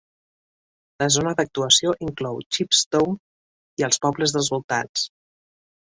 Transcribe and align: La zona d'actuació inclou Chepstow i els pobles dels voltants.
La 1.01 1.07
zona 1.15 1.33
d'actuació 1.41 1.93
inclou 2.07 2.41
Chepstow 2.57 3.13
i 3.83 3.87
els 3.89 4.03
pobles 4.07 4.35
dels 4.39 4.51
voltants. 4.57 5.05